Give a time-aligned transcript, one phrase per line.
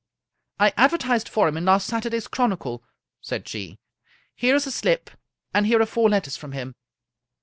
[0.59, 2.81] "I advertised for him in last Saturday's Chromcle"
[3.21, 3.77] said she."
[4.35, 5.11] Here is the slip,
[5.53, 6.73] and here are four letters from him."